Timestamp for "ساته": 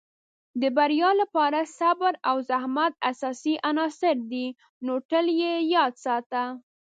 6.05-6.43